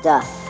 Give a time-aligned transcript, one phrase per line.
[0.00, 0.46] stuff.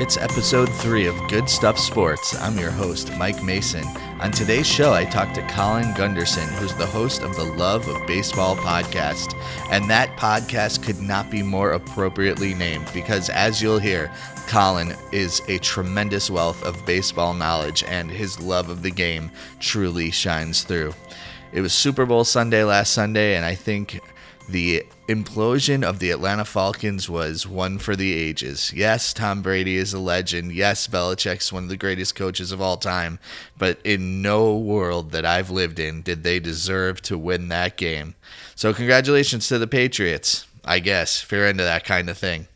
[0.00, 2.38] It's episode three of Good Stuff Sports.
[2.38, 3.84] I'm your host, Mike Mason.
[4.20, 8.06] On today's show, I talked to Colin Gunderson, who's the host of the Love of
[8.06, 9.34] Baseball podcast.
[9.70, 14.10] And that podcast could not be more appropriately named because, as you'll hear,
[14.46, 20.10] Colin is a tremendous wealth of baseball knowledge and his love of the game truly
[20.10, 20.92] shines through.
[21.54, 24.00] It was Super Bowl Sunday last Sunday, and I think
[24.48, 28.72] the implosion of the Atlanta Falcons was one for the ages.
[28.74, 30.50] Yes, Tom Brady is a legend.
[30.50, 33.20] Yes, Belichick's one of the greatest coaches of all time.
[33.56, 38.16] But in no world that I've lived in did they deserve to win that game.
[38.56, 42.48] So, congratulations to the Patriots, I guess, if you're into that kind of thing.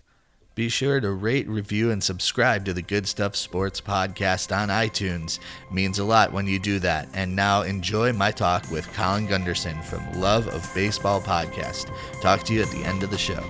[0.59, 5.39] Be sure to rate, review, and subscribe to the Good Stuff Sports podcast on iTunes.
[5.39, 7.09] It means a lot when you do that.
[7.15, 11.95] And now enjoy my talk with Colin Gunderson from Love of Baseball podcast.
[12.21, 13.41] Talk to you at the end of the show.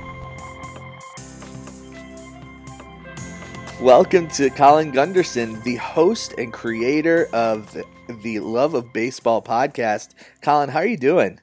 [3.81, 7.75] Welcome to Colin Gunderson, the host and creator of
[8.23, 10.11] the Love of Baseball podcast.
[10.43, 11.41] Colin, how are you doing?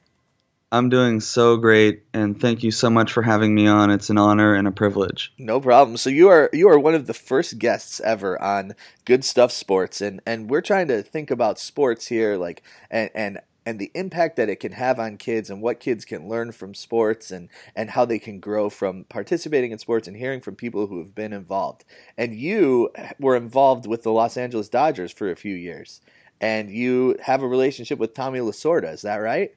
[0.72, 3.92] I'm doing so great, and thank you so much for having me on.
[3.92, 5.32] It's an honor and a privilege.
[5.38, 5.96] No problem.
[5.98, 8.74] So you are you are one of the first guests ever on
[9.06, 13.40] Good Stuff Sports, and and we're trying to think about sports here, like and and
[13.66, 16.74] and the impact that it can have on kids and what kids can learn from
[16.74, 20.88] sports and and how they can grow from participating in sports and hearing from people
[20.88, 21.86] who have been involved.
[22.18, 26.02] And you were involved with the Los Angeles Dodgers for a few years,
[26.42, 28.92] and you have a relationship with Tommy Lasorda.
[28.94, 29.52] Is that right?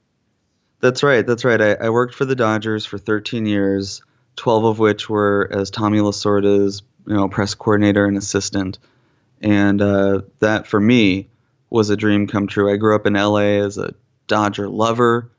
[0.80, 1.26] That's right.
[1.26, 1.60] That's right.
[1.60, 4.02] I, I, worked for the Dodgers for 13 years,
[4.36, 8.78] 12 of which were as Tommy Lasorda's you know press coordinator and assistant,
[9.40, 11.28] and uh, that for me
[11.68, 12.72] was a dream come true.
[12.72, 13.94] I grew up in LA as a
[14.28, 15.30] Dodger lover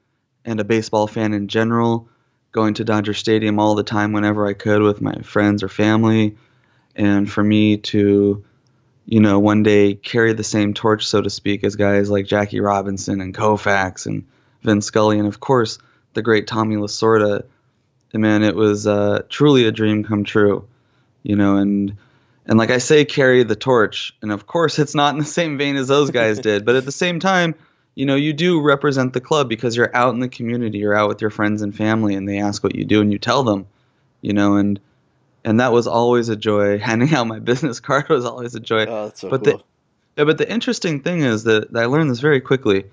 [0.44, 2.09] and a baseball fan in general,
[2.51, 6.35] going to Dodger Stadium all the time whenever I could with my friends or family,
[6.97, 8.44] and for me to
[9.05, 12.59] you know one day carry the same torch, so to speak, as guys like Jackie
[12.59, 14.25] Robinson and Koufax and
[14.64, 15.80] Vin Scully, and of course
[16.14, 17.44] the great Tommy Lasorda.
[18.14, 20.68] And man, it was uh, truly a dream come true,
[21.24, 21.58] you know.
[21.58, 21.97] And
[22.46, 24.14] and like I say, carry the torch.
[24.22, 26.86] And of course, it's not in the same vein as those guys did, but at
[26.86, 27.56] the same time,
[27.96, 31.09] you know, you do represent the club because you're out in the community, you're out
[31.09, 33.68] with your friends and family, and they ask what you do, and you tell them,
[34.22, 34.80] you know, and
[35.46, 36.80] and that was always a joy.
[36.80, 38.86] Handing out my business card was always a joy.
[38.86, 39.58] Oh, that's so but cool.
[39.58, 39.64] the
[40.18, 42.86] yeah, but the interesting thing is that, that I learned this very quickly.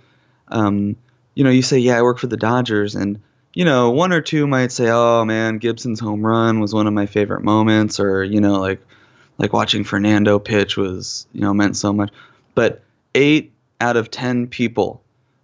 [0.48, 0.96] Um,
[1.36, 3.20] you know, you say, yeah, I work for the Dodgers, and
[3.52, 6.94] you know, one or two might say, oh man, Gibson's home run was one of
[6.94, 8.80] my favorite moments, or you know, like
[9.38, 12.10] like watching Fernando pitch was you know meant so much.
[12.54, 12.82] But
[13.14, 15.02] eight out of ten people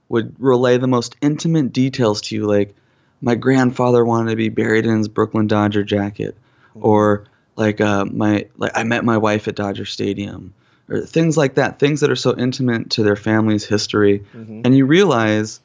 [0.08, 2.74] would relay the most intimate details to you, like
[3.20, 6.36] my grandfather wanted to be buried in his Brooklyn Dodger jacket,
[6.70, 6.86] mm-hmm.
[6.86, 10.54] or like uh, my like I met my wife at Dodger Stadium,
[10.88, 14.62] or things like that, things that are so intimate to their family's history, mm-hmm.
[14.64, 15.60] and you realize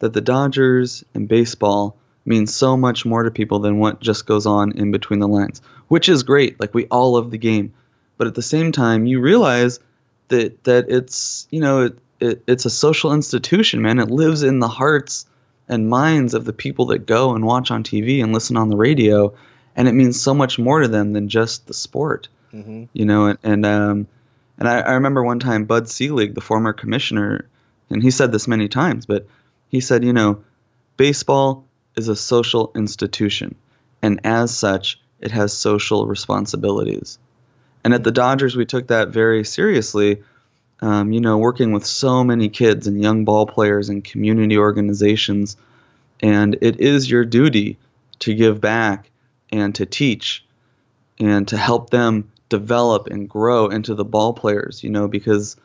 [0.00, 4.46] that the Dodgers and baseball means so much more to people than what just goes
[4.46, 6.58] on in between the lines, which is great.
[6.60, 7.72] Like we all love the game,
[8.18, 9.80] but at the same time, you realize
[10.28, 13.98] that that it's you know it, it, it's a social institution, man.
[13.98, 15.26] It lives in the hearts
[15.68, 18.76] and minds of the people that go and watch on TV and listen on the
[18.76, 19.34] radio,
[19.76, 22.28] and it means so much more to them than just the sport.
[22.52, 22.84] Mm-hmm.
[22.92, 24.08] You know, and and um,
[24.58, 27.48] and I, I remember one time Bud Selig, the former commissioner,
[27.88, 29.26] and he said this many times, but
[29.70, 30.44] he said, you know,
[30.96, 31.64] baseball
[31.96, 33.54] is a social institution,
[34.02, 37.18] and as such, it has social responsibilities.
[37.84, 40.22] And at the Dodgers, we took that very seriously.
[40.82, 45.56] Um, you know, working with so many kids and young ball players and community organizations.
[46.20, 47.78] And it is your duty
[48.20, 49.10] to give back
[49.52, 50.44] and to teach
[51.18, 55.56] and to help them develop and grow into the ball players, you know, because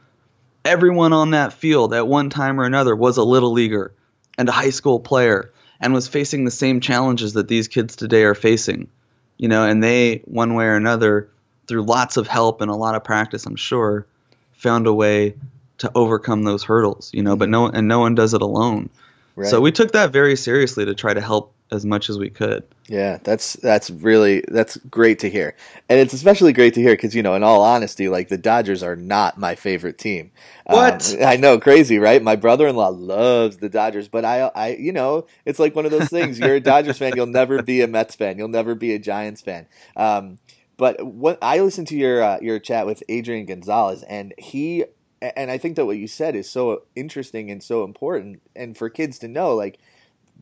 [0.66, 3.94] everyone on that field at one time or another was a little leaguer
[4.38, 8.24] and a high school player and was facing the same challenges that these kids today
[8.24, 8.90] are facing.
[9.38, 11.30] You know, and they, one way or another,
[11.68, 14.08] through lots of help and a lot of practice, I'm sure,
[14.54, 15.36] found a way
[15.80, 17.12] to overcome those hurdles.
[17.14, 17.52] You know, but mm-hmm.
[17.52, 18.90] no, and no one does it alone.
[19.36, 19.50] Right.
[19.50, 22.64] So we took that very seriously to try to help as much as we could.
[22.88, 25.56] Yeah, that's that's really that's great to hear,
[25.90, 28.84] and it's especially great to hear because you know, in all honesty, like the Dodgers
[28.84, 30.32] are not my favorite team.
[30.66, 32.22] What um, I know, crazy, right?
[32.22, 36.10] My brother-in-law loves the Dodgers, but I, I, you know, it's like one of those
[36.10, 36.38] things.
[36.40, 39.42] You're a Dodgers fan, you'll never be a Mets fan, you'll never be a Giants
[39.42, 39.66] fan.
[39.96, 40.38] Um,
[40.78, 44.86] but what I listened to your uh, your chat with Adrian Gonzalez, and he
[45.22, 48.90] and I think that what you said is so interesting and so important, and for
[48.90, 49.80] kids to know, like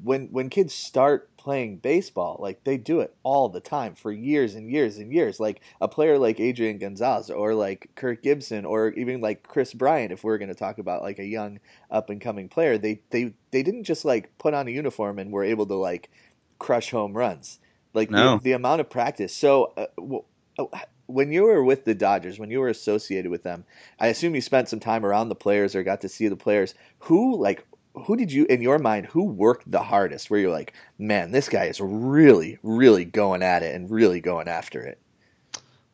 [0.02, 4.56] when when kids start playing baseball, like they do it all the time for years
[4.56, 5.40] and years and years.
[5.40, 10.12] Like a player like Adrian Gonzalez or like Kirk Gibson or even like Kris Bryant,
[10.12, 11.60] if we're going to talk about like a young
[11.92, 15.32] up and coming player, they they they didn't just like put on a uniform and
[15.32, 16.10] were able to like
[16.60, 17.60] crush home runs.
[17.94, 18.38] Like no.
[18.38, 19.36] the, the, amount of practice.
[19.36, 19.74] So.
[19.78, 20.26] Uh, well,
[20.58, 20.72] oh,
[21.08, 23.66] when you were with the Dodgers, when you were associated with them,
[24.00, 26.74] I assume you spent some time around the players or got to see the players.
[27.00, 30.74] Who like who did you in your mind who worked the hardest where you're like
[30.98, 35.00] man this guy is really really going at it and really going after it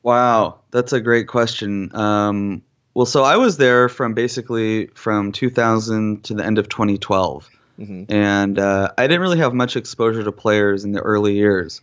[0.03, 1.93] wow that's a great question.
[1.95, 2.61] Um,
[2.93, 7.49] well so i was there from basically from 2000 to the end of 2012
[7.79, 8.11] mm-hmm.
[8.11, 11.81] and uh, i didn't really have much exposure to players in the early years.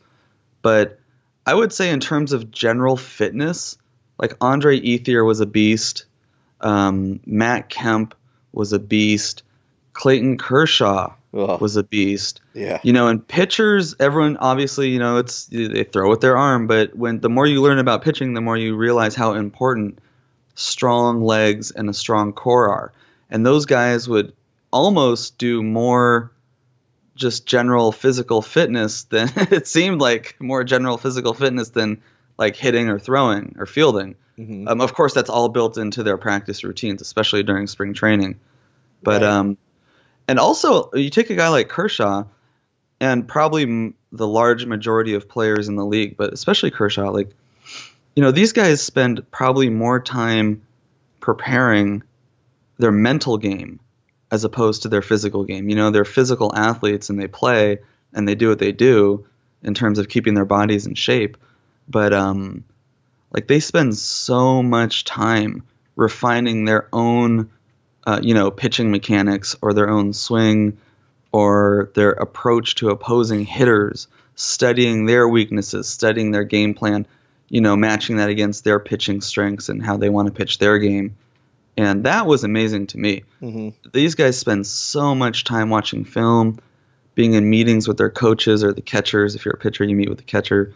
[0.62, 0.98] But
[1.44, 3.76] i would say in terms of general fitness
[4.18, 6.06] like andre ethier was a beast.
[6.58, 8.14] Um, matt kemp
[8.50, 9.42] was a beast
[9.96, 11.58] Clayton Kershaw Ugh.
[11.58, 12.42] was a beast.
[12.52, 12.80] Yeah.
[12.82, 16.94] You know, and pitchers, everyone obviously, you know, it's they throw with their arm, but
[16.94, 19.98] when the more you learn about pitching, the more you realize how important
[20.54, 22.92] strong legs and a strong core are.
[23.30, 24.34] And those guys would
[24.70, 26.30] almost do more
[27.14, 32.02] just general physical fitness than it seemed like more general physical fitness than
[32.36, 34.14] like hitting or throwing or fielding.
[34.38, 34.68] Mm-hmm.
[34.68, 38.38] Um, of course, that's all built into their practice routines, especially during spring training.
[39.02, 39.30] But right.
[39.30, 39.56] um,
[40.28, 42.24] and also, you take a guy like Kershaw,
[43.00, 47.30] and probably the large majority of players in the league, but especially Kershaw, like,
[48.14, 50.62] you know, these guys spend probably more time
[51.20, 52.02] preparing
[52.78, 53.80] their mental game
[54.30, 55.68] as opposed to their physical game.
[55.68, 57.78] You know, they're physical athletes and they play
[58.12, 59.26] and they do what they do
[59.62, 61.36] in terms of keeping their bodies in shape.
[61.88, 62.64] But, um,
[63.30, 65.64] like, they spend so much time
[65.94, 67.50] refining their own
[68.06, 70.78] uh, you know, pitching mechanics or their own swing
[71.32, 74.06] or their approach to opposing hitters,
[74.36, 77.06] studying their weaknesses, studying their game plan,
[77.48, 80.78] you know, matching that against their pitching strengths and how they want to pitch their
[80.78, 81.16] game.
[81.76, 83.24] And that was amazing to me.
[83.42, 83.90] Mm-hmm.
[83.92, 86.58] These guys spend so much time watching film,
[87.14, 89.34] being in meetings with their coaches or the catchers.
[89.34, 90.72] If you're a pitcher, you meet with the catcher,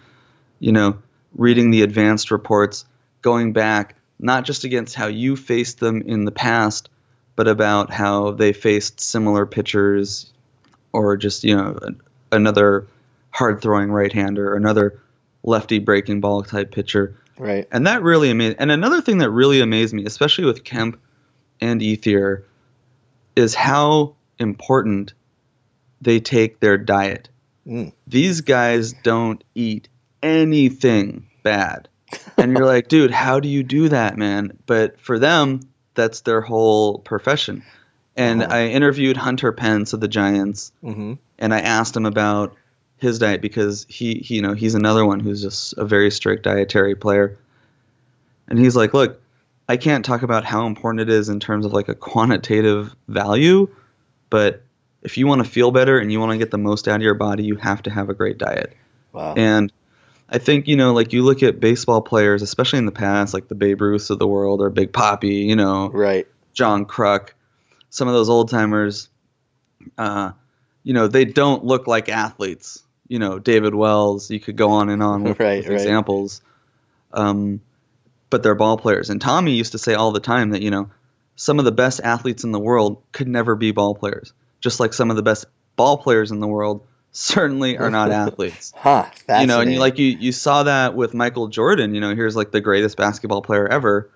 [0.59, 0.99] you know,
[1.35, 2.85] reading the advanced reports,
[3.23, 6.91] going back, not just against how you faced them in the past,
[7.40, 10.31] but about how they faced similar pitchers
[10.92, 11.78] or just, you know,
[12.31, 12.87] another
[13.31, 15.00] hard throwing right hander, another
[15.42, 17.16] lefty breaking ball type pitcher.
[17.38, 17.66] Right.
[17.72, 18.56] And that really amazed.
[18.58, 21.00] And another thing that really amazed me, especially with Kemp
[21.62, 22.42] and Ethier,
[23.34, 25.14] is how important
[26.02, 27.31] they take their diet.
[27.66, 27.94] Mm.
[28.06, 29.88] These guys don't eat
[30.22, 31.88] anything bad.
[32.36, 34.58] and you're like, dude, how do you do that, man?
[34.66, 37.64] But for them, that's their whole profession.
[38.16, 38.54] And uh-huh.
[38.54, 41.14] I interviewed Hunter Pence of the Giants, mm-hmm.
[41.38, 42.56] and I asked him about
[42.98, 46.42] his diet because he, he, you know, he's another one who's just a very strict
[46.42, 47.38] dietary player.
[48.46, 49.20] And he's like, look,
[49.69, 53.69] I can't talk about how important it is in terms of like a quantitative value,
[54.28, 54.62] but
[55.02, 57.03] if you want to feel better and you want to get the most out of
[57.03, 58.76] your body, you have to have a great diet.
[59.12, 59.34] Wow.
[59.36, 59.72] And
[60.31, 63.49] I think you know, like you look at baseball players, especially in the past, like
[63.49, 66.27] the Babe Ruths of the world or Big Papi, you know, right?
[66.53, 67.31] John Kruk,
[67.91, 69.08] some of those old timers,
[69.99, 70.31] uh,
[70.84, 72.84] you know, they don't look like athletes.
[73.08, 74.31] You know, David Wells.
[74.31, 75.75] You could go on and on with, right, with right.
[75.75, 76.43] examples.
[77.13, 77.60] Um,
[78.31, 79.10] but they're ball players.
[79.10, 80.91] And Tommy used to say all the time that you know,
[81.34, 84.93] some of the best athletes in the world could never be ball players, just like
[84.93, 88.72] some of the best ball players in the world certainly are not athletes.
[88.76, 89.06] huh.
[89.29, 91.94] You know, and you, like you you saw that with Michael Jordan.
[91.94, 94.10] You know, here's like the greatest basketball player ever,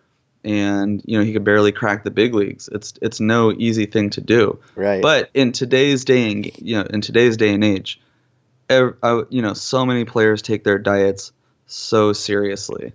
[0.45, 2.69] and you know he could barely crack the big leagues.
[2.69, 4.61] It's it's no easy thing to do.
[4.75, 5.03] Right.
[5.03, 8.01] But in today's day and you know in today's day and age,
[8.71, 11.33] uh, you know so many players take their diets
[11.67, 12.93] so seriously.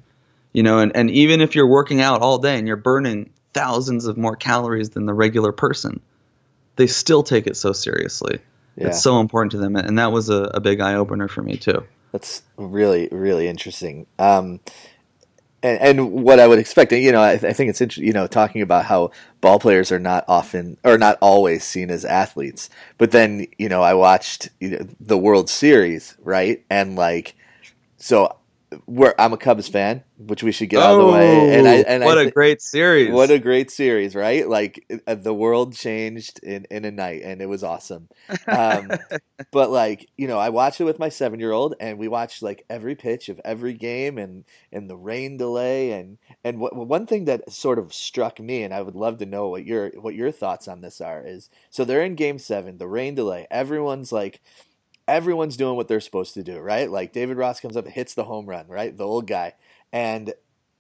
[0.52, 4.08] You know, and, and even if you're working out all day and you're burning thousands
[4.08, 6.02] of more calories than the regular person,
[6.76, 8.40] they still take it so seriously
[8.80, 8.88] yeah.
[8.88, 11.58] it's so important to them, and that was a, a big eye opener for me
[11.58, 11.86] too.
[12.12, 14.08] That's really really interesting.
[14.18, 14.60] Um,
[15.62, 18.28] and, and, what I would expect, you know, I, I think it's interesting, you know,
[18.28, 22.70] talking about how ball players are not often or not always seen as athletes.
[22.98, 26.64] But then, you know, I watched you know, the World Series, right?
[26.70, 27.36] And like,
[27.98, 28.38] so
[28.86, 31.58] where I'm a Cubs fan, which we should get out of the way.
[31.58, 33.12] And I and what I a thi- great series!
[33.12, 34.48] what a great series, right?
[34.48, 38.10] Like uh, the world changed in in a night, and it was awesome.
[38.48, 38.92] Um,
[39.52, 42.44] but like you know, I watched it with my seven year old, and we watched
[42.44, 47.08] like every pitch of every game, and and the rain delay, and and what, one
[47.08, 50.16] thing that sort of struck me, and I would love to know what your what
[50.16, 54.12] your thoughts on this are, is so they're in Game Seven, the rain delay, everyone's
[54.12, 54.42] like.
[55.10, 56.90] Everyone's doing what they're supposed to do, right?
[56.90, 58.96] Like David Ross comes up, hits the home run, right?
[58.96, 59.56] The old guy,
[59.92, 60.34] and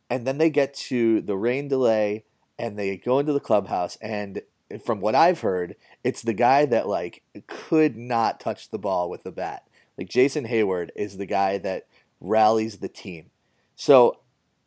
[0.09, 2.23] and then they get to the rain delay,
[2.57, 4.41] and they go into the clubhouse, and
[4.83, 9.23] from what I've heard, it's the guy that like could not touch the ball with
[9.23, 9.63] the bat.
[9.97, 11.87] Like Jason Heyward is the guy that
[12.21, 13.31] rallies the team.
[13.75, 14.19] So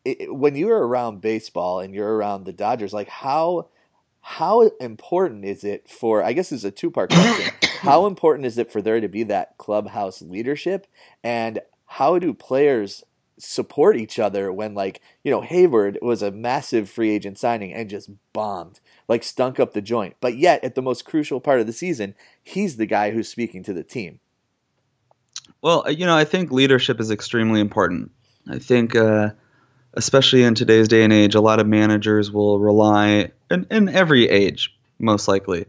[0.04, 3.68] it, when you're around baseball and you're around the Dodgers, like how
[4.22, 6.22] how important is it for?
[6.22, 7.52] I guess this is a two part question.
[7.80, 10.86] how important is it for there to be that clubhouse leadership,
[11.22, 13.04] and how do players
[13.38, 17.90] support each other when like you know Heyward was a massive free agent signing and
[17.90, 21.66] just bombed like stunk up the joint but yet at the most crucial part of
[21.66, 24.20] the season he's the guy who's speaking to the team
[25.62, 28.10] Well, uh, you know, I think leadership is extremely important.
[28.48, 29.30] I think, uh,
[29.94, 34.28] especially in today's day and age, a lot of managers will rely, in, in every
[34.28, 35.66] age, most likely,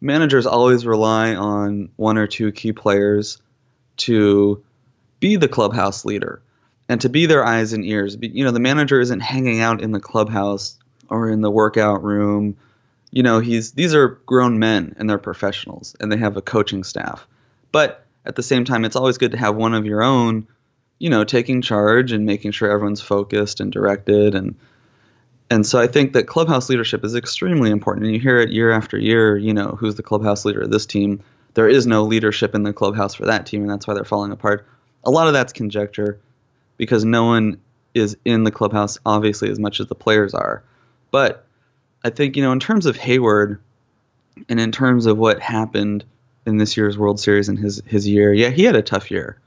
[0.00, 3.40] managers always rely on one or two key players
[3.96, 4.62] to
[5.20, 6.42] be the clubhouse leader
[6.88, 8.16] and to be their eyes and ears.
[8.20, 10.78] You know, the manager isn't hanging out in the clubhouse
[11.08, 12.56] or in the workout room.
[13.10, 16.84] You know, he's these are grown men and they're professionals and they have a coaching
[16.84, 17.26] staff.
[17.72, 20.48] But at the same time, it's always good to have one of your own,
[20.98, 24.56] you know, taking charge and making sure everyone's focused and directed and
[25.50, 28.06] and so I think that clubhouse leadership is extremely important.
[28.06, 30.86] And you hear it year after year, you know, who's the clubhouse leader of this
[30.86, 31.22] team?
[31.54, 34.32] There is no leadership in the clubhouse for that team, and that's why they're falling
[34.32, 34.66] apart.
[35.04, 36.18] A lot of that's conjecture
[36.76, 37.60] because no one
[37.94, 40.64] is in the clubhouse, obviously, as much as the players are.
[41.10, 41.46] But
[42.04, 43.58] I think, you know, in terms of Heyward
[44.48, 46.04] and in terms of what happened
[46.44, 49.38] in this year's World Series in his, his year, yeah, he had a tough year,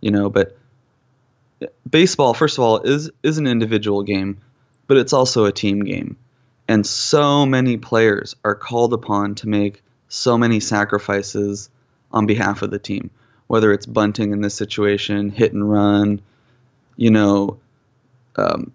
[0.00, 0.56] you know, but
[1.88, 4.38] baseball, first of all, is is an individual game,
[4.86, 6.16] but it's also a team game.
[6.68, 11.70] And so many players are called upon to make so many sacrifices
[12.12, 13.10] on behalf of the team,
[13.46, 16.22] whether it's bunting in this situation, hit and run,
[16.96, 17.58] you know,
[18.36, 18.72] um,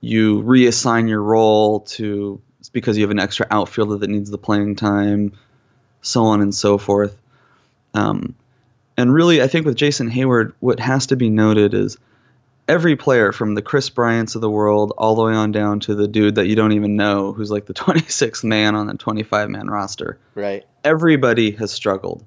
[0.00, 2.40] you reassign your role to
[2.72, 5.32] because you have an extra outfielder that needs the playing time,
[6.00, 7.16] so on and so forth.
[7.94, 8.34] Um,
[8.96, 11.98] and really, I think with Jason Heyward, what has to be noted is
[12.68, 15.94] every player from the Kris Bryants of the world all the way on down to
[15.94, 19.50] the dude that you don't even know who's like the 26th man on the 25
[19.50, 20.18] man roster.
[20.34, 22.24] right Everybody has struggled.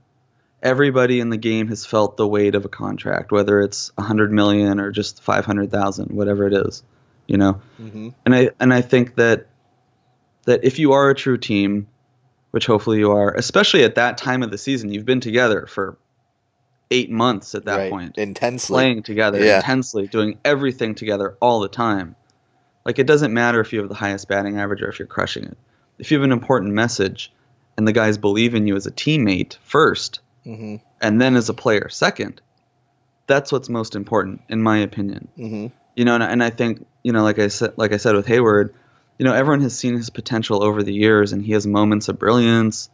[0.64, 4.80] Everybody in the game has felt the weight of a contract, whether it's 100 million
[4.80, 6.82] or just 500,000, whatever it is,
[7.28, 7.62] you know.
[7.80, 8.10] mm-hmm.
[8.26, 9.48] And I and I think that
[10.46, 11.88] that if you are a true team,
[12.52, 15.98] which hopefully you are, especially at that time of the season, you've been together for
[16.92, 19.58] 8 months at that right point intensely playing together Yeah.
[19.58, 22.16] intensely, doing everything together all the time.
[22.86, 25.46] Like it doesn't matter if you have the highest batting average or if you're crushing
[25.46, 25.58] it.
[25.98, 27.32] If you have an important message
[27.78, 30.76] and the guys believe in you as a teammate first mm-hmm.
[31.02, 32.42] and then as a player second,
[33.28, 35.28] that's what's most important in my opinion.
[35.38, 35.68] Mm-hmm.
[35.96, 38.28] You know, and, and I think, you know, like I said like I said with
[38.28, 38.72] Heyward,
[39.18, 42.20] you know, everyone has seen his potential over the years and he has moments of
[42.20, 42.90] brilliance.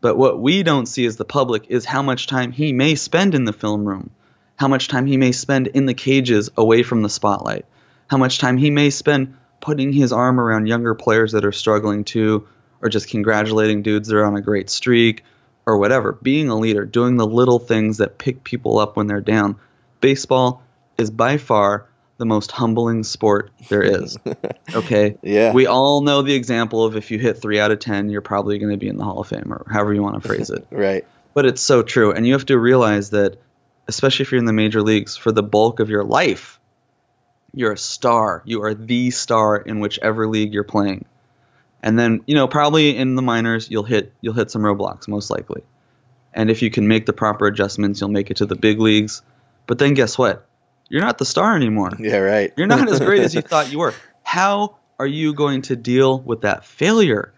[0.00, 3.34] But what we don't see as the public is how much time he may spend
[3.34, 4.10] in the film room,
[4.56, 7.66] how much time he may spend in the cages away from the spotlight,
[8.08, 12.04] how much time he may spend putting his arm around younger players that are struggling
[12.04, 12.48] too,
[12.80, 15.22] or just congratulating dudes that are on a great streak,
[15.66, 16.12] or whatever.
[16.12, 19.56] Being a leader, doing the little things that pick people up when they're down.
[20.00, 20.62] Baseball
[20.96, 21.89] is by far
[22.20, 24.16] the most humbling sport there is.
[24.72, 25.16] Okay?
[25.22, 28.20] yeah We all know the example of if you hit three out of 10, you're
[28.20, 30.50] probably going to be in the Hall of Fame, or however you want to phrase
[30.50, 30.64] it.
[30.70, 32.12] right But it's so true.
[32.12, 33.38] And you have to realize that,
[33.88, 36.60] especially if you're in the major leagues, for the bulk of your life,
[37.52, 38.42] you're a star.
[38.44, 41.06] You are the star in whichever league you're playing.
[41.82, 45.30] And then, you know, probably in the minors, you'll hit you'll hit some roadblocks, most
[45.30, 45.62] likely.
[46.32, 49.22] And if you can make the proper adjustments, you'll make it to the big leagues.
[49.66, 50.46] But then guess what?
[50.90, 51.92] You're not the star anymore.
[51.98, 53.94] yeah right You're not as great as you thought you were.
[54.22, 57.32] How are you going to deal with that failure?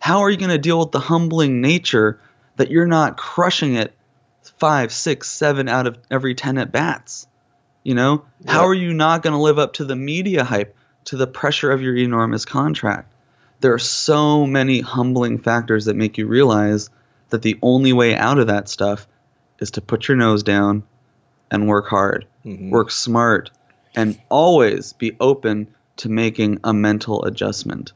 [0.00, 2.20] How are you going to deal with the humbling nature
[2.56, 3.94] that you're not crushing it
[4.58, 7.26] five, six, seven out of every 10 at bats?
[7.84, 11.16] You know, how are you not going to live up to the media hype, to
[11.16, 13.12] the pressure of your enormous contract?
[13.60, 16.90] There are so many humbling factors that make you realize
[17.30, 19.06] that the only way out of that stuff
[19.60, 20.82] is to put your nose down
[21.50, 22.70] and work hard Mhm.
[22.70, 23.50] work smart,
[23.94, 27.92] and always be open to making a mental adjustment.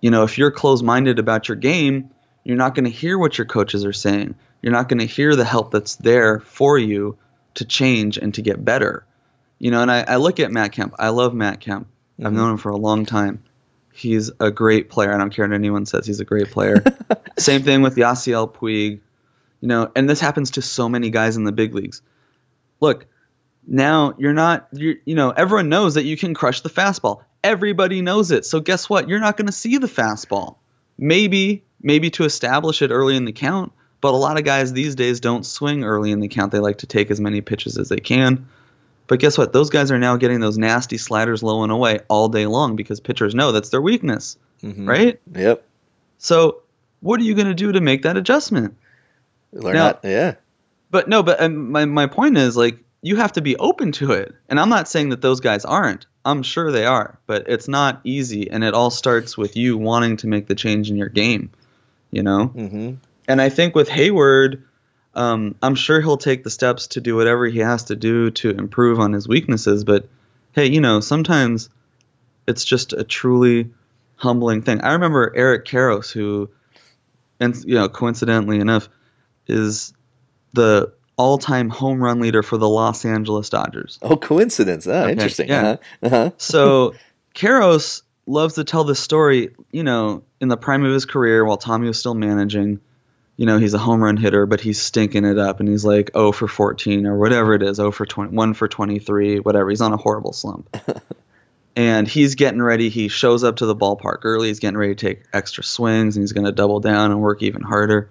[0.00, 2.10] You know, if you're closed minded about your game,
[2.44, 4.34] you're not going to hear what your coaches are saying.
[4.62, 7.16] You're not going to hear the help that's there for you
[7.54, 9.04] to change and to get better.
[9.58, 10.94] You know, and I, I look at Matt Kemp.
[10.98, 11.86] I love Matt Kemp.
[11.86, 12.26] Mm-hmm.
[12.26, 13.42] I've known him for a long time.
[13.92, 15.12] He's a great player.
[15.12, 16.06] I don't care what anyone says.
[16.06, 16.82] He's a great player.
[17.38, 19.00] Same thing with Yasiel Puig.
[19.60, 22.00] You know, and this happens to so many guys in the big leagues.
[22.80, 23.06] Look,
[23.66, 27.22] now you're not you you know everyone knows that you can crush the fastball.
[27.42, 28.44] Everybody knows it.
[28.44, 29.08] So guess what?
[29.08, 30.56] You're not going to see the fastball.
[30.96, 34.94] Maybe maybe to establish it early in the count but a lot of guys these
[34.94, 36.52] days don't swing early in the count.
[36.52, 38.48] They like to take as many pitches as they can.
[39.08, 39.52] But guess what?
[39.52, 43.00] Those guys are now getting those nasty sliders low and away all day long because
[43.00, 44.88] pitchers know that's their weakness mm-hmm.
[44.88, 45.20] right?
[45.34, 45.64] Yep.
[46.18, 46.62] So
[47.00, 48.76] what are you going to do to make that adjustment?
[49.52, 50.34] Learn now, that, yeah
[50.90, 54.12] but no but um, my, my point is like you have to be open to
[54.12, 54.34] it.
[54.48, 56.06] And I'm not saying that those guys aren't.
[56.24, 60.18] I'm sure they are, but it's not easy, and it all starts with you wanting
[60.18, 61.50] to make the change in your game.
[62.10, 62.48] You know.
[62.48, 62.94] Mm-hmm.
[63.28, 64.62] And I think with Heyward,
[65.14, 68.50] um, I'm sure he'll take the steps to do whatever he has to do to
[68.50, 69.84] improve on his weaknesses.
[69.84, 70.08] But
[70.52, 71.68] hey, you know, sometimes
[72.46, 73.70] it's just a truly
[74.16, 74.80] humbling thing.
[74.80, 76.50] I remember Eric Karros, who,
[77.38, 78.88] and you know, coincidentally enough,
[79.46, 79.92] is
[80.52, 83.98] the all-time home run leader for the Los Angeles Dodgers.
[84.02, 84.86] Oh, coincidence!
[84.86, 85.48] Ah, okay, interesting.
[85.48, 85.76] Yeah.
[86.02, 86.06] Uh-huh.
[86.06, 86.30] Uh-huh.
[86.38, 86.94] so
[87.34, 89.50] Karros loves to tell this story.
[89.72, 92.80] You know, in the prime of his career, while Tommy was still managing,
[93.36, 96.10] you know, he's a home run hitter, but he's stinking it up, and he's like
[96.12, 99.70] 0 for 14 or whatever it is, 0 for 20, 1 for 23, whatever.
[99.70, 100.76] He's on a horrible slump.
[101.76, 102.88] and he's getting ready.
[102.88, 104.48] He shows up to the ballpark early.
[104.48, 107.42] He's getting ready to take extra swings, and he's going to double down and work
[107.42, 108.10] even harder.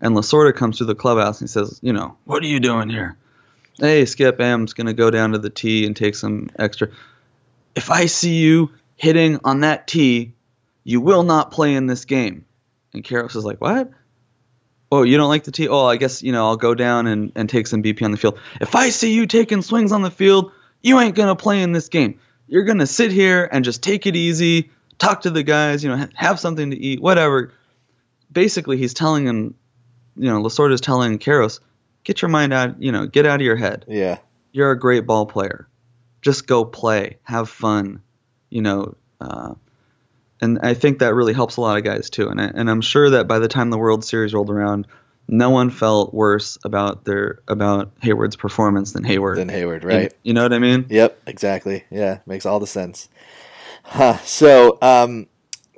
[0.00, 2.88] And Lasorda comes to the clubhouse and he says, you know, what are you doing
[2.88, 3.16] here?
[3.78, 6.88] Hey, Skip, I'm going to go down to the tee and take some extra.
[7.74, 10.34] If I see you hitting on that tee,
[10.84, 12.44] you will not play in this game.
[12.92, 13.90] And Karros is like, what?
[14.92, 15.68] Oh, you don't like the tee?
[15.68, 18.16] Oh, I guess, you know, I'll go down and, and take some BP on the
[18.16, 18.38] field.
[18.60, 21.72] If I see you taking swings on the field, you ain't going to play in
[21.72, 22.18] this game.
[22.48, 25.90] You're going to sit here and just take it easy, talk to the guys, you
[25.90, 27.52] know, have something to eat, whatever.
[28.32, 29.54] Basically, he's telling him
[30.20, 31.60] you know, Lasorda is telling Karros,
[32.04, 33.86] get your mind out, you know, get out of your head.
[33.88, 34.18] Yeah.
[34.52, 35.66] You're a great ball player.
[36.20, 38.02] Just go play, have fun,
[38.50, 38.96] you know.
[39.20, 39.54] Uh,
[40.42, 42.28] and I think that really helps a lot of guys too.
[42.28, 44.86] And I, and I'm sure that by the time the World Series rolled around,
[45.26, 49.36] no one felt worse about their about Heyward's performance than Heyward.
[49.36, 50.02] Than Heyward, right?
[50.02, 50.86] You, you know what I mean?
[50.90, 51.84] Yep, exactly.
[51.90, 53.08] Yeah, makes all the sense.
[53.84, 54.18] Huh.
[54.18, 55.26] So, um,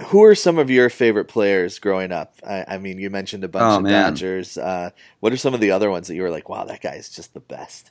[0.06, 2.34] who are some of your favorite players growing up?
[2.46, 4.12] I, I mean, you mentioned a bunch oh, of man.
[4.12, 4.58] Dodgers.
[4.58, 6.94] Uh, what are some of the other ones that you were like, wow, that guy
[6.94, 7.90] is just the best?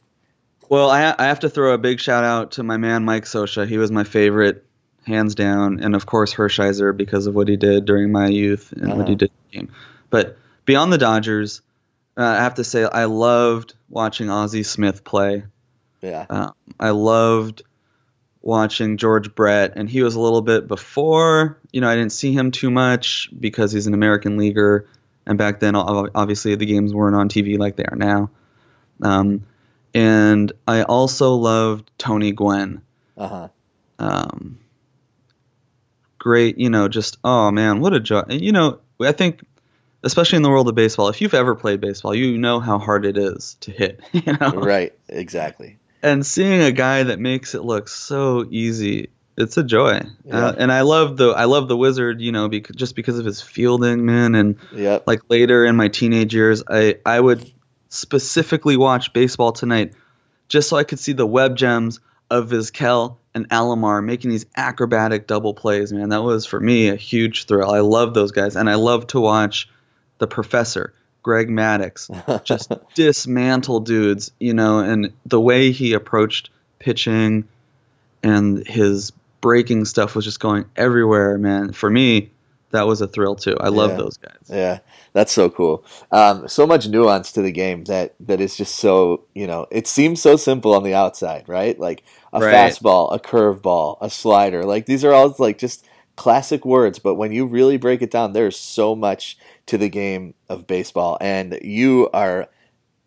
[0.70, 3.68] Well, I, I have to throw a big shout out to my man Mike Scioscia.
[3.68, 4.66] He was my favorite,
[5.06, 8.86] hands down, and of course Hershiser because of what he did during my youth and
[8.86, 8.96] uh-huh.
[8.96, 9.18] what he uh-huh.
[9.18, 9.76] did in the game.
[10.10, 11.62] But beyond the Dodgers,
[12.18, 15.44] uh, I have to say I loved watching Ozzie Smith play.
[16.02, 17.64] Yeah, uh, I loved
[18.42, 21.58] watching George Brett, and he was a little bit before.
[21.72, 24.88] You know, I didn't see him too much because he's an American leaguer,
[25.26, 28.32] and back then, obviously, the games weren't on TV like they are now.
[29.02, 29.46] Um,
[29.94, 32.82] and I also loved Tony Gwynn.
[33.18, 33.48] Uh huh.
[34.00, 34.60] Um,
[36.18, 38.24] great, you know, just oh man, what a joy.
[38.30, 39.42] You know, I think
[40.04, 43.06] especially in the world of baseball, if you've ever played baseball, you know how hard
[43.06, 44.00] it is to hit.
[44.12, 44.52] You know?
[44.52, 50.02] Right, exactly and seeing a guy that makes it look so easy it's a joy.
[50.26, 50.48] Yeah.
[50.48, 53.26] uh, and i love the i love the wizard you know because, just because of
[53.26, 54.36] his fielding man.
[54.36, 55.04] And yep.
[55.08, 57.52] like later in my teenage years i i would
[57.90, 59.94] specifically watch baseball tonight
[60.48, 65.28] just so i could see the web gems of Vizquel and Alomar making these acrobatic
[65.28, 66.10] double plays man.
[66.10, 67.72] That was for me a huge thrill.
[67.72, 68.56] I love those guys.
[68.56, 69.70] And i love to watch
[70.18, 77.48] the professor Greg Maddux just dismantle dudes, you know, and the way he approached pitching
[78.24, 81.74] and his breaking stuff was just going everywhere, man.
[81.74, 82.32] For me,
[82.72, 83.58] that was a thrill too.
[83.60, 83.98] I love yeah.
[83.98, 84.50] those guys.
[84.50, 84.80] Yeah,
[85.14, 85.84] that's so cool.
[86.12, 89.68] Um, so much nuance to the game that that is just so you know.
[89.72, 91.78] It seems so simple on the outside, right?
[91.80, 92.04] Like
[92.34, 92.54] a right.
[92.54, 94.64] fastball, a curveball, a slider.
[94.64, 98.34] Like these are all like just classic words, but when you really break it down,
[98.34, 102.50] there's so much to the game of baseball, and you are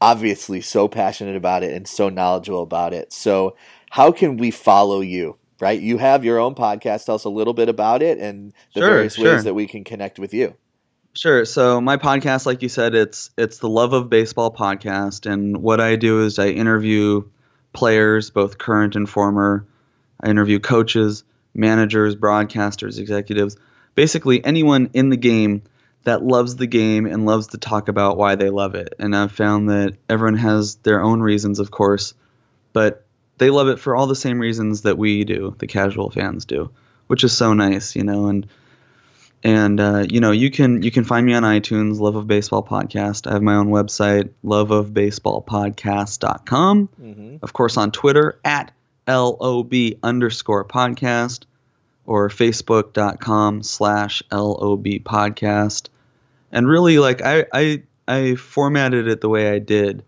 [0.00, 3.12] obviously so passionate about it and so knowledgeable about it.
[3.12, 3.56] So,
[3.90, 5.36] how can we follow you?
[5.60, 7.06] Right, you have your own podcast.
[7.06, 9.34] Tell us a little bit about it and the sure, various sure.
[9.34, 10.56] ways that we can connect with you.
[11.16, 11.44] Sure.
[11.44, 15.80] So my podcast, like you said, it's it's the Love of Baseball podcast, and what
[15.80, 17.22] I do is I interview
[17.72, 19.64] players, both current and former,
[20.20, 21.22] I interview coaches,
[21.54, 23.56] managers, broadcasters, executives,
[23.94, 25.62] basically anyone in the game
[26.04, 28.94] that loves the game and loves to talk about why they love it.
[28.98, 32.14] And I've found that everyone has their own reasons, of course,
[32.72, 33.04] but
[33.38, 36.70] they love it for all the same reasons that we do, the casual fans do,
[37.06, 38.26] which is so nice, you know.
[38.26, 38.46] And
[39.42, 42.62] and uh, you know you can you can find me on iTunes, Love of Baseball
[42.62, 43.26] Podcast.
[43.26, 46.88] I have my own website, loveofbaseballpodcast.com.
[47.00, 47.36] Mm-hmm.
[47.42, 48.72] Of course, on Twitter at
[49.06, 51.44] lob underscore podcast
[52.06, 55.88] or facebook.com slash lob podcast
[56.54, 60.04] and really like I, I i formatted it the way i did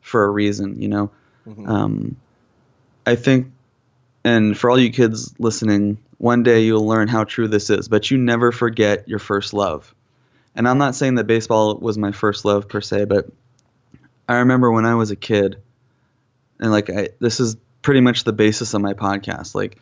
[0.00, 1.10] for a reason you know?
[1.46, 1.68] Mm-hmm.
[1.68, 2.16] um,
[3.04, 3.52] i think
[4.24, 8.10] and for all you kids listening one day you'll learn how true this is but
[8.10, 9.94] you never forget your first love.
[10.54, 13.28] And i'm not saying that baseball was my first love per se but
[14.28, 15.60] i remember when i was a kid
[16.60, 19.78] and like I, this is pretty much the basis of my podcast like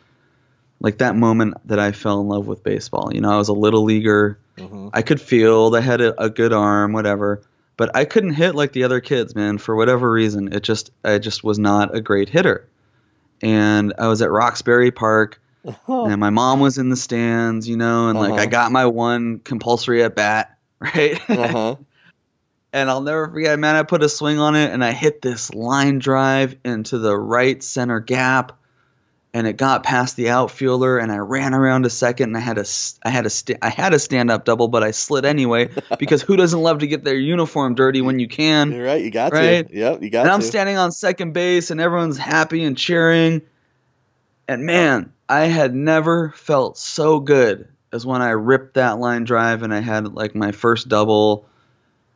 [0.79, 3.11] like that moment that i fell in love with baseball.
[3.11, 4.89] You know i was a little leaguer Mm-hmm.
[4.93, 5.75] I could field.
[5.75, 7.43] I had a, a, good arm, whatever.
[7.77, 9.59] But I couldn't hit like the other kids, man.
[9.59, 12.67] For whatever reason, it just I just was not a great hitter.
[13.41, 15.39] And I was at Roxbury Park,
[15.87, 18.29] and my mom was in the stands, you know, and uh-huh.
[18.29, 18.51] like I uh-huh.
[18.51, 21.21] got my one compulsory at bat, right?
[21.29, 21.75] Uh-huh.
[22.73, 23.75] and I'll never forget, man.
[23.75, 27.61] I put a swing on it, and I hit this line drive into the right
[27.61, 28.57] center gap
[29.37, 32.57] and it got past the outfielder and I ran around a second and I had
[32.57, 32.65] a
[33.03, 35.69] I had a st- I had a stand up double but I slid anyway
[35.99, 39.11] because who doesn't love to get their uniform dirty when you can You're right you
[39.11, 39.67] got right?
[39.67, 40.33] to yep you got and to.
[40.33, 43.43] I'm standing on second base and everyone's happy and cheering
[44.47, 49.61] and man I had never felt so good as when I ripped that line drive
[49.61, 51.45] and I had like my first double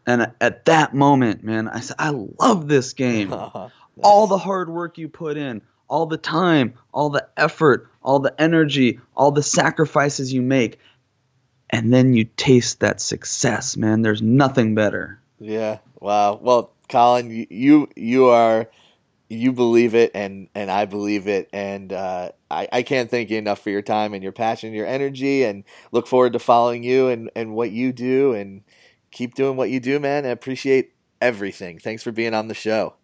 [0.08, 3.70] and at that moment man I said I love this game nice.
[4.02, 8.34] all the hard work you put in all the time, all the effort, all the
[8.42, 10.80] energy, all the sacrifices you make.
[11.70, 14.02] And then you taste that success, man.
[14.02, 15.20] There's nothing better.
[15.38, 15.80] Yeah.
[16.00, 16.40] Wow.
[16.42, 18.70] Well, Colin, you you are
[19.30, 23.38] you believe it and and I believe it and uh, I, I can't thank you
[23.38, 27.10] enough for your time and your passion, your energy and look forward to following you
[27.10, 28.64] and, and what you do and
[29.12, 30.26] keep doing what you do, man.
[30.26, 31.80] I appreciate everything.
[31.80, 32.96] Thanks for being on the show.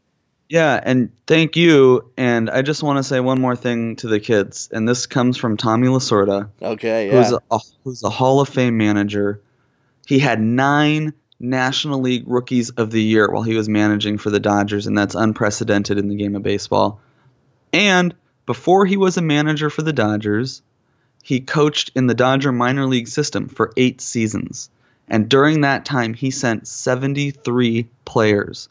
[0.49, 2.11] Yeah, and thank you.
[2.15, 5.37] And I just want to say one more thing to the kids, and this comes
[5.37, 6.49] from Tommy Lasorda.
[6.61, 7.23] Okay, yeah.
[7.23, 9.41] Who's a, who's a Hall of Fame manager.
[10.05, 14.39] He had nine National League Rookies of the Year while he was managing for the
[14.39, 17.01] Dodgers, and that's unprecedented in the game of baseball.
[17.73, 20.61] And before he was a manager for the Dodgers,
[21.21, 24.69] he coached in the Dodger minor league system for eight seasons.
[25.09, 28.69] And during that time, he sent 73 players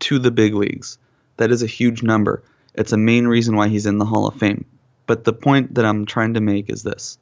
[0.00, 0.98] to the big leagues.
[1.36, 2.42] That is a huge number.
[2.74, 4.64] It's a main reason why he's in the Hall of Fame.
[5.06, 7.18] But the point that I'm trying to make is this.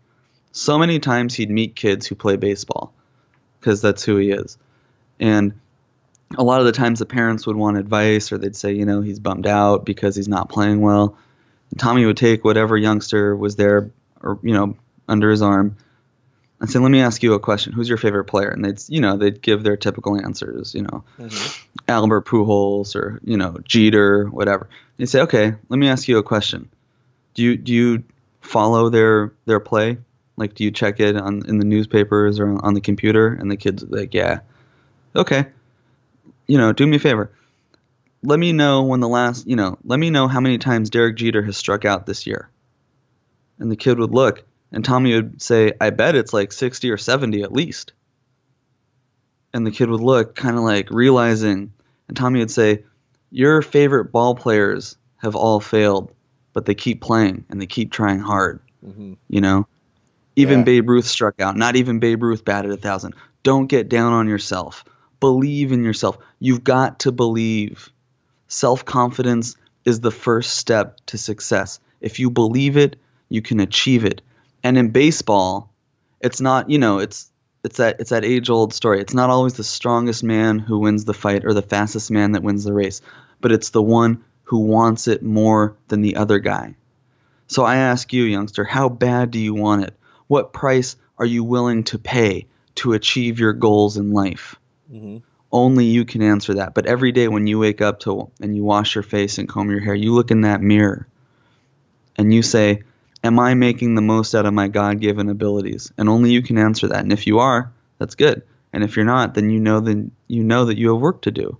[0.52, 2.92] So many times he'd meet kids who play baseball
[3.58, 4.58] because that's who he is.
[5.18, 5.54] And
[6.36, 9.00] a lot of the times the parents would want advice or they'd say, you know,
[9.00, 11.16] he's bummed out because he's not playing well.
[11.70, 13.90] And Tommy would take whatever youngster was there
[14.22, 14.76] or, you know,
[15.08, 15.76] under his arm
[16.62, 17.72] and say, "Let me ask you a question.
[17.72, 20.74] Who's your favorite player?" And they'd, you know, they'd give their typical answers.
[20.74, 21.80] You know, mm-hmm.
[21.88, 24.66] Albert Pujols or you know Jeter, whatever.
[24.66, 26.70] And you say, "Okay, let me ask you a question.
[27.34, 28.04] Do you do you
[28.40, 29.98] follow their their play?
[30.36, 33.56] Like, do you check it on in the newspapers or on the computer?" And the
[33.56, 34.40] kids like, "Yeah."
[35.16, 35.46] Okay.
[36.46, 37.32] You know, do me a favor.
[38.22, 41.16] Let me know when the last, you know, let me know how many times Derek
[41.16, 42.48] Jeter has struck out this year.
[43.58, 46.96] And the kid would look and Tommy would say, I bet it's like 60 or
[46.96, 47.92] 70 at least.
[49.52, 51.72] And the kid would look, kind of like realizing,
[52.08, 52.84] and Tommy would say,
[53.30, 56.12] Your favorite ball players have all failed,
[56.54, 58.60] but they keep playing and they keep trying hard.
[58.84, 59.14] Mm-hmm.
[59.28, 59.66] You know?
[60.36, 60.64] Even yeah.
[60.64, 61.56] Babe Ruth struck out.
[61.56, 63.14] Not even Babe Ruth batted a thousand.
[63.42, 64.84] Don't get down on yourself.
[65.20, 66.16] Believe in yourself.
[66.40, 67.90] You've got to believe.
[68.48, 71.80] Self confidence is the first step to success.
[72.00, 72.96] If you believe it,
[73.28, 74.22] you can achieve it.
[74.62, 75.72] And in baseball,
[76.20, 77.30] it's not, you know, it's
[77.64, 79.00] it's that it's that age old story.
[79.00, 82.42] It's not always the strongest man who wins the fight or the fastest man that
[82.42, 83.00] wins the race,
[83.40, 86.74] but it's the one who wants it more than the other guy.
[87.46, 89.96] So I ask you, youngster, how bad do you want it?
[90.26, 92.46] What price are you willing to pay
[92.76, 94.56] to achieve your goals in life?
[94.92, 95.18] Mm-hmm.
[95.52, 96.74] Only you can answer that.
[96.74, 99.70] But every day when you wake up to and you wash your face and comb
[99.70, 101.06] your hair, you look in that mirror
[102.16, 102.82] and you say,
[103.24, 105.92] Am I making the most out of my God given abilities?
[105.96, 107.00] And only you can answer that.
[107.00, 108.42] And if you are, that's good.
[108.72, 111.30] And if you're not, then you know then you know that you have work to
[111.30, 111.58] do.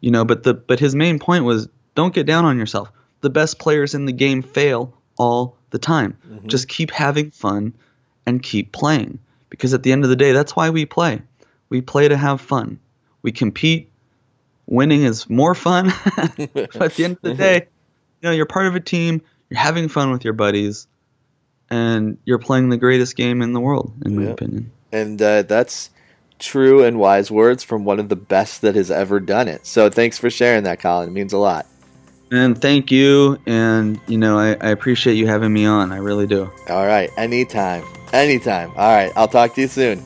[0.00, 2.90] You know, but the but his main point was don't get down on yourself.
[3.20, 6.16] The best players in the game fail all the time.
[6.26, 6.48] Mm-hmm.
[6.48, 7.74] Just keep having fun
[8.26, 9.18] and keep playing.
[9.50, 11.20] Because at the end of the day, that's why we play.
[11.68, 12.78] We play to have fun.
[13.22, 13.90] We compete.
[14.66, 15.92] Winning is more fun.
[16.54, 17.36] but at the end of the mm-hmm.
[17.36, 17.54] day,
[18.22, 20.86] you know, you're part of a team, you're having fun with your buddies,
[21.68, 24.30] and you're playing the greatest game in the world, in my Yeah.
[24.30, 24.70] opinion.
[24.92, 25.90] And uh, that's
[26.38, 29.66] true and wise words from one of the best that has ever done it.
[29.66, 31.08] So thanks for sharing that, Colin.
[31.08, 31.66] It means a lot.
[32.32, 33.38] And thank you.
[33.46, 35.92] And, you know, I, I appreciate you having me on.
[35.92, 36.50] I really do.
[36.68, 37.10] All right.
[37.16, 37.84] Anytime.
[38.12, 38.70] Anytime.
[38.70, 39.12] All right.
[39.16, 40.02] I'll talk to you soon.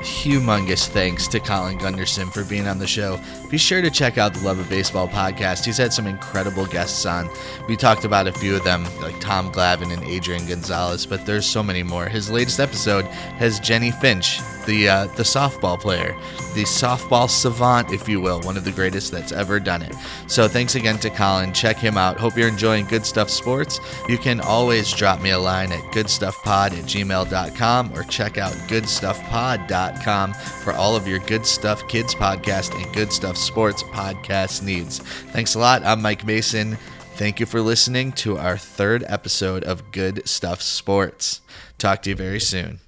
[0.00, 3.20] humongous thanks to Colin Gunderson for being on the show.
[3.50, 5.64] Be sure to check out the Love of Baseball podcast.
[5.64, 7.28] He's had some incredible guests on.
[7.68, 11.46] We talked about a few of them, like Tom Glavine and Adrian Gonzalez, but there's
[11.46, 12.06] so many more.
[12.06, 16.14] His latest episode has Jennie Finch, the uh, the softball player,
[16.54, 19.94] the softball savant, if you will, one of the greatest that's ever done it.
[20.28, 21.52] So thanks again to Colin.
[21.52, 22.18] Check him out.
[22.18, 23.80] Hope you're enjoying Good Stuff Sports.
[24.08, 30.34] You can always drop me a line at goodstuffpod at gmail.com or check out goodstuffpod.com
[30.34, 34.98] for all of your Good Stuff Kids podcast and Good Stuff Sports podcast needs.
[35.32, 35.82] Thanks a lot.
[35.82, 36.76] I'm Mike Mason.
[37.14, 41.40] Thank you for listening to our third episode of Good Stuff Sports.
[41.78, 42.80] Talk to you very soon.